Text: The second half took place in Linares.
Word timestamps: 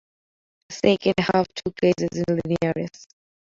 The 0.69 0.73
second 0.75 1.13
half 1.19 1.47
took 1.49 1.77
place 1.77 1.93
in 1.99 2.07
Linares. 2.27 3.05